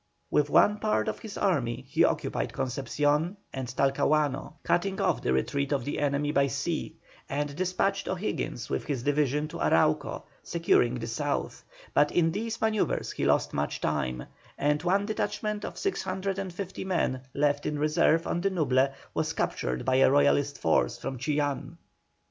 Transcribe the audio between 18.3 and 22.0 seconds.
the Nuble, was captured by a Royalist force from Chillán.